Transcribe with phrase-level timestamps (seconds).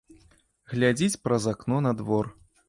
[0.71, 2.33] Глядзіць праз акно на двор.